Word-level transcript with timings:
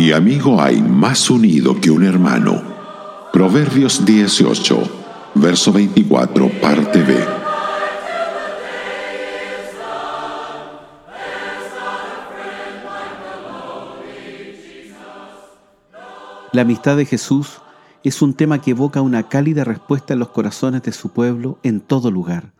y 0.00 0.12
amigo 0.12 0.62
hay 0.62 0.80
más 0.80 1.28
unido 1.28 1.78
que 1.78 1.90
un 1.90 2.02
hermano. 2.02 2.62
Proverbios 3.34 4.02
18, 4.06 5.32
verso 5.34 5.74
24, 5.74 6.48
parte 6.58 7.02
B. 7.02 7.22
La 16.52 16.62
amistad 16.62 16.96
de 16.96 17.04
Jesús 17.04 17.60
es 18.02 18.22
un 18.22 18.32
tema 18.32 18.62
que 18.62 18.70
evoca 18.70 19.02
una 19.02 19.28
cálida 19.28 19.64
respuesta 19.64 20.14
en 20.14 20.20
los 20.20 20.30
corazones 20.30 20.82
de 20.82 20.92
su 20.92 21.10
pueblo 21.10 21.58
en 21.62 21.80
todo 21.82 22.10
lugar. 22.10 22.52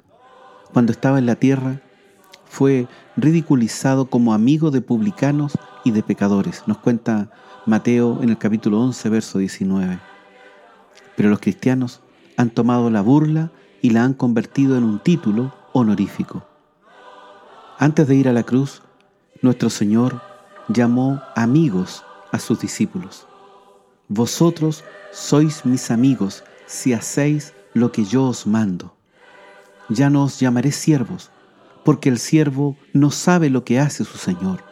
Cuando 0.75 0.93
estaba 0.93 1.19
en 1.19 1.25
la 1.25 1.37
tierra, 1.37 1.81
fue 2.51 2.89
ridiculizado 3.17 4.07
como 4.07 4.35
amigo 4.35 4.73
de 4.73 4.81
publicanos 4.81 5.57
y 5.85 5.93
de 5.93 6.03
pecadores, 6.03 6.65
nos 6.67 6.79
cuenta 6.79 7.31
Mateo 7.65 8.19
en 8.23 8.29
el 8.29 8.39
capítulo 8.39 8.81
11, 8.81 9.09
verso 9.09 9.39
19. 9.39 10.01
Pero 11.17 11.29
los 11.31 11.39
cristianos 11.39 12.01
han 12.37 12.51
tomado 12.51 12.91
la 12.91 13.03
burla 13.03 13.53
y 13.81 13.91
la 13.91 14.03
han 14.03 14.15
convertido 14.15 14.77
en 14.77 14.83
un 14.83 14.99
título 14.99 15.55
honorífico. 15.73 16.45
Antes 17.79 18.09
de 18.09 18.17
ir 18.17 18.29
a 18.29 18.33
la 18.33 18.43
cruz, 18.43 18.83
nuestro 19.43 19.71
Señor 19.71 20.21
llamó 20.69 21.23
amigos 21.37 22.05
a 22.33 22.41
sus 22.41 22.61
discípulos. 22.61 23.29
Vosotros 24.09 24.83
sois 25.13 25.65
mis 25.65 25.93
amigos 25.93 26.43
si 26.67 26.95
hacéis 26.95 27.55
lo 27.75 27.93
que 27.93 28.05
yo 28.05 28.25
os 28.25 28.45
mando. 28.45 28.93
Ya 29.89 30.11
no 30.11 30.25
os 30.25 30.41
llamaré 30.41 30.73
siervos, 30.73 31.31
porque 31.85 32.09
el 32.09 32.19
siervo 32.19 32.77
no 32.93 33.11
sabe 33.11 33.51
lo 33.51 33.65
que 33.65 33.79
hace 33.79 34.05
su 34.05 34.19
Señor, 34.19 34.65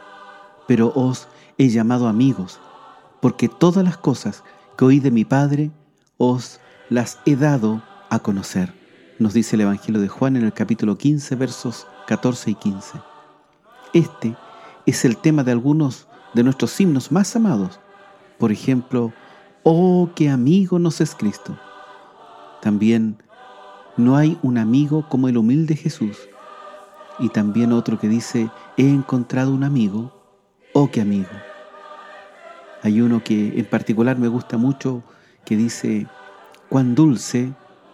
pero 0.67 0.93
os 0.95 1.29
he 1.57 1.69
llamado 1.69 2.09
amigos, 2.09 2.61
porque 3.21 3.49
todas 3.49 3.85
las 3.85 3.97
cosas 3.97 4.45
que 4.77 4.85
oí 4.85 5.01
de 5.01 5.11
mi 5.11 5.25
Padre 5.25 5.71
os 6.17 6.61
las 6.89 7.19
he 7.27 7.37
dado 7.37 7.83
a 8.11 8.19
conocer. 8.21 8.73
Nos 9.19 9.35
dice 9.35 9.57
el 9.57 9.63
Evangelio 9.63 10.01
de 10.01 10.09
Juan 10.09 10.37
en 10.37 10.45
el 10.45 10.53
capítulo 10.53 10.97
15, 10.97 11.35
versos 11.35 11.87
14 12.07 12.53
y 12.53 12.55
15. 12.55 13.01
Este 13.93 14.37
es 14.87 15.05
el 15.05 15.17
tema 15.17 15.43
de 15.43 15.53
algunos 15.53 16.07
de 16.35 16.45
nuestros 16.45 16.81
himnos 16.81 17.11
más 17.11 17.35
amados. 17.35 17.81
Por 18.39 18.53
ejemplo, 18.53 19.13
Oh, 19.71 20.09
qué 20.15 20.31
amigo 20.31 20.79
nos 20.79 21.03
es 21.03 21.15
Cristo. 21.15 21.59
También 22.63 23.23
no 23.99 24.17
hay 24.17 24.39
un 24.43 24.57
amigo 24.57 25.07
como 25.09 25.29
el 25.29 25.37
humilde 25.37 25.77
Jesús. 25.77 26.17
Y 27.19 27.31
también 27.31 27.73
otro 27.73 27.99
que 27.99 28.09
dice, 28.09 28.51
he 28.77 28.89
encontrado 28.89 29.53
un 29.53 29.65
amigo, 29.65 30.13
oh, 30.73 30.91
qué 30.91 31.01
amigo. 31.01 31.29
Hay 32.83 33.01
uno 33.01 33.23
que 33.25 33.59
en 33.59 33.65
particular 33.65 34.19
me 34.19 34.29
gusta 34.29 34.57
mucho 34.57 35.03
que 35.45 35.57
dice, 35.57 36.07
cuán 36.69 36.95
dulce 36.95 37.53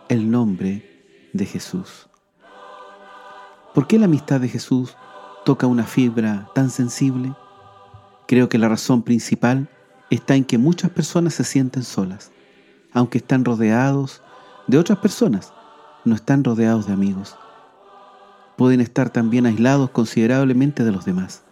el 0.08 0.30
nombre 0.30 1.28
de 1.33 1.47
Jesús. 1.47 2.08
¿Por 3.72 3.86
qué 3.86 3.98
la 3.98 4.05
amistad 4.05 4.41
de 4.41 4.48
Jesús 4.48 4.97
toca 5.45 5.67
una 5.67 5.84
fibra 5.84 6.48
tan 6.55 6.70
sensible? 6.70 7.34
Creo 8.27 8.48
que 8.48 8.58
la 8.58 8.69
razón 8.69 9.02
principal 9.02 9.69
está 10.11 10.36
en 10.36 10.45
que 10.45 10.58
muchas 10.58 10.91
personas 10.91 11.34
se 11.34 11.45
sienten 11.45 11.83
solas, 11.83 12.30
aunque 12.92 13.19
están 13.19 13.45
rodeados 13.45 14.23
de 14.67 14.79
otras 14.79 14.98
personas, 14.98 15.52
no 16.05 16.14
están 16.14 16.45
rodeados 16.45 16.86
de 16.86 16.92
amigos. 16.92 17.36
Pueden 18.57 18.81
estar 18.81 19.11
también 19.11 19.47
aislados 19.47 19.91
considerablemente 19.91 20.85
de 20.85 20.92
los 20.92 21.05
demás. 21.05 21.42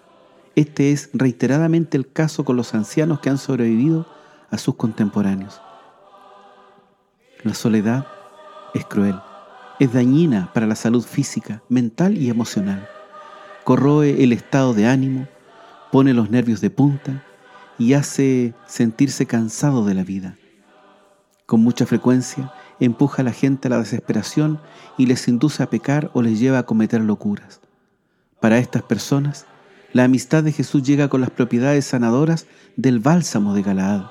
Este 0.55 0.93
es 0.93 1.11
reiteradamente 1.13 1.97
el 1.97 2.11
caso 2.11 2.45
con 2.45 2.57
los 2.57 2.75
ancianos 2.75 3.21
que 3.21 3.31
han 3.31 3.39
sobrevivido 3.39 4.07
a 4.51 4.59
sus 4.59 4.77
contemporáneos. 4.77 5.61
La 7.43 7.55
soledad 7.55 8.07
es 8.75 8.85
cruel, 8.85 9.19
es 9.81 9.93
dañina 9.93 10.51
para 10.53 10.67
la 10.67 10.77
salud 10.77 11.03
física, 11.03 11.63
mental 11.69 12.17
y 12.17 12.31
emocional. 12.31 12.89
Corroe 13.65 14.23
el 14.23 14.33
estado 14.33 14.75
de 14.75 14.87
ánimo, 14.87 15.27
pone 15.91 16.15
los 16.15 16.31
nervios 16.31 16.61
de 16.61 16.71
punta 16.71 17.25
y 17.79 17.95
hace 17.95 18.55
sentirse 18.67 19.27
cansado 19.27 19.84
de 19.84 19.95
la 19.95 20.05
vida. 20.05 20.37
Con 21.47 21.63
mucha 21.63 21.87
frecuencia 21.87 22.53
empuja 22.84 23.22
a 23.22 23.25
la 23.25 23.32
gente 23.32 23.69
a 23.69 23.70
la 23.70 23.78
desesperación 23.78 24.60
y 24.98 25.06
les 25.06 25.28
induce 25.28 25.62
a 25.62 25.70
pecar 25.70 26.10
o 26.15 26.22
les 26.22 26.38
lleva 26.41 26.59
a 26.59 26.66
cometer 26.66 27.00
locuras. 27.00 27.60
Para 28.41 28.59
estas 28.59 28.82
personas, 28.82 29.47
la 29.93 30.04
amistad 30.04 30.43
de 30.43 30.53
Jesús 30.53 30.82
llega 30.82 31.09
con 31.09 31.21
las 31.21 31.31
propiedades 31.31 31.87
sanadoras 31.87 32.47
del 32.76 32.98
bálsamo 32.98 33.54
de 33.54 33.62
Galaad. 33.62 34.06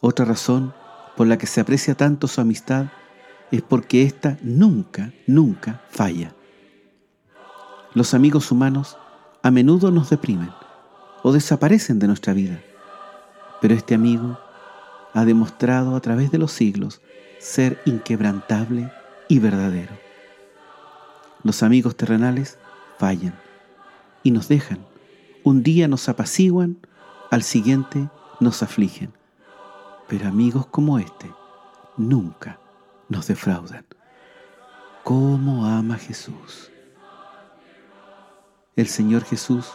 Otra 0.00 0.24
razón 0.24 0.74
por 1.16 1.26
la 1.26 1.38
que 1.38 1.46
se 1.46 1.60
aprecia 1.60 1.94
tanto 1.94 2.26
su 2.28 2.40
amistad 2.40 2.86
es 3.50 3.62
porque 3.62 4.02
ésta 4.02 4.36
nunca, 4.42 5.12
nunca 5.26 5.82
falla. 5.90 6.34
Los 7.94 8.14
amigos 8.14 8.50
humanos 8.50 8.96
a 9.42 9.50
menudo 9.50 9.90
nos 9.90 10.10
deprimen 10.10 10.50
o 11.22 11.32
desaparecen 11.32 11.98
de 11.98 12.06
nuestra 12.06 12.32
vida. 12.32 12.60
Pero 13.60 13.74
este 13.74 13.94
amigo 13.94 14.38
ha 15.14 15.24
demostrado 15.24 15.96
a 15.96 16.00
través 16.00 16.30
de 16.30 16.38
los 16.38 16.52
siglos 16.52 17.00
ser 17.38 17.80
inquebrantable 17.84 18.92
y 19.28 19.38
verdadero. 19.38 19.92
Los 21.42 21.62
amigos 21.62 21.96
terrenales 21.96 22.58
fallan 22.98 23.34
y 24.22 24.30
nos 24.30 24.48
dejan. 24.48 24.84
Un 25.44 25.62
día 25.62 25.88
nos 25.88 26.08
apaciguan, 26.08 26.78
al 27.30 27.42
siguiente 27.42 28.08
nos 28.40 28.62
afligen. 28.62 29.12
Pero 30.08 30.28
amigos 30.28 30.66
como 30.66 30.98
este 30.98 31.30
nunca 31.96 32.58
nos 33.08 33.26
defraudan. 33.26 33.86
¿Cómo 35.04 35.66
ama 35.66 35.96
Jesús? 35.96 36.70
El 38.76 38.88
Señor 38.88 39.24
Jesús 39.24 39.66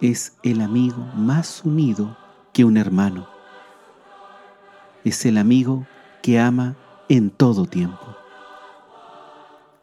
es 0.00 0.36
el 0.42 0.60
amigo 0.60 0.98
más 1.14 1.64
unido 1.64 2.16
que 2.52 2.64
un 2.64 2.76
hermano. 2.76 3.28
Es 5.04 5.24
el 5.26 5.38
amigo 5.38 5.86
que 6.26 6.40
ama 6.40 6.74
en 7.08 7.30
todo 7.30 7.66
tiempo. 7.66 8.16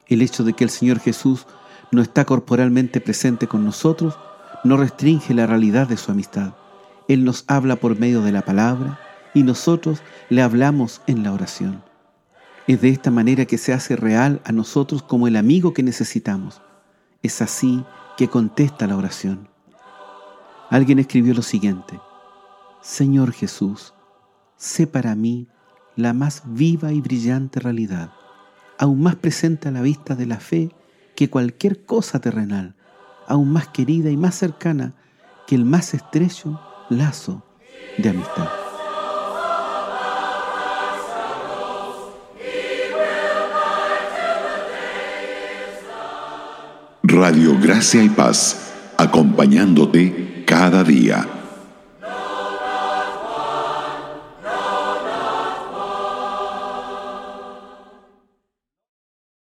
El 0.08 0.22
hecho 0.22 0.44
de 0.44 0.52
que 0.52 0.66
el 0.66 0.70
Señor 0.70 1.00
Jesús 1.00 1.48
no 1.90 2.02
está 2.02 2.26
corporalmente 2.26 3.00
presente 3.00 3.48
con 3.48 3.64
nosotros 3.64 4.20
no 4.66 4.76
restringe 4.76 5.34
la 5.34 5.48
realidad 5.48 5.88
de 5.88 5.96
su 5.96 6.12
amistad. 6.12 6.52
Él 7.08 7.24
nos 7.24 7.46
habla 7.48 7.78
por 7.78 7.98
medio 7.98 8.22
de 8.22 8.34
la 8.34 8.42
palabra 8.42 9.00
y 9.34 9.44
nosotros 9.44 10.02
le 10.28 10.42
hablamos 10.42 11.02
en 11.08 11.24
la 11.24 11.32
oración. 11.32 11.82
Es 12.68 12.82
de 12.82 12.90
esta 12.90 13.10
manera 13.10 13.46
que 13.46 13.58
se 13.58 13.72
hace 13.72 13.96
real 13.96 14.42
a 14.44 14.52
nosotros 14.52 15.02
como 15.02 15.30
el 15.30 15.38
amigo 15.38 15.74
que 15.74 15.82
necesitamos. 15.82 16.62
Es 17.22 17.42
así 17.42 17.86
que 18.18 18.28
contesta 18.28 18.86
la 18.86 18.98
oración. 18.98 19.48
Alguien 20.70 21.00
escribió 21.00 21.34
lo 21.36 21.42
siguiente, 21.42 22.02
Señor 22.82 23.32
Jesús, 23.32 23.94
sé 24.58 24.88
para 24.88 25.16
mí 25.16 25.48
la 25.96 26.14
más 26.14 26.44
viva 26.46 26.92
y 26.92 27.02
brillante 27.02 27.60
realidad, 27.60 28.12
aún 28.78 29.02
más 29.02 29.16
presente 29.16 29.68
a 29.68 29.72
la 29.72 29.82
vista 29.82 30.16
de 30.16 30.26
la 30.26 30.40
fe 30.40 30.72
que 31.16 31.30
cualquier 31.30 31.86
cosa 31.86 32.20
terrenal, 32.20 32.76
aún 33.28 33.52
más 33.52 33.68
querida 33.68 34.10
y 34.10 34.18
más 34.18 34.36
cercana 34.36 34.94
que 35.48 35.56
el 35.56 35.66
más 35.66 35.94
estrecho 35.94 36.60
lazo 36.90 37.44
de 37.98 38.10
amistad. 38.10 38.50
Radio 47.04 47.60
Gracia 47.62 48.02
y 48.02 48.10
Paz, 48.10 48.74
acompañándote 48.98 50.44
cada 50.48 50.84
día. 50.84 51.43